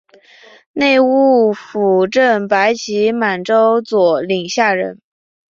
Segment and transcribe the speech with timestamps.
[0.73, 4.99] 内务府正白旗满洲佐领下人。